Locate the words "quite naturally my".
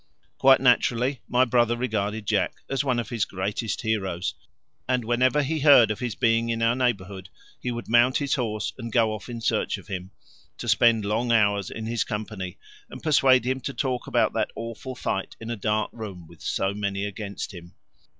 0.39-1.45